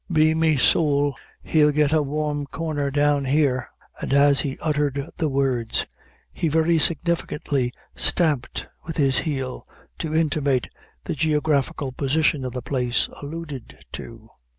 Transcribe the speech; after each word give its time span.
Be 0.11 0.33
me 0.33 0.55
sowl, 0.57 1.13
he'll 1.43 1.69
get 1.71 1.93
a 1.93 2.01
warm 2.01 2.47
corner 2.47 2.89
down 2.89 3.25
here;" 3.25 3.69
and 3.99 4.11
as 4.15 4.39
he 4.41 4.57
uttered 4.59 5.07
the 5.17 5.29
words, 5.29 5.85
he 6.33 6.47
very 6.47 6.79
significantly 6.79 7.71
stamped 7.95 8.65
with 8.83 8.97
his 8.97 9.19
heel, 9.19 9.63
to 9.99 10.15
intimate 10.15 10.69
the 11.03 11.13
geographical 11.13 11.91
position 11.91 12.43
of 12.43 12.51
the 12.53 12.63
place 12.63 13.09
alluded 13.21 13.77
to. 13.91 14.31